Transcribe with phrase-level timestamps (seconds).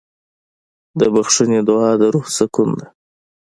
[0.99, 2.85] د بښنې دعا د روح سکون ده.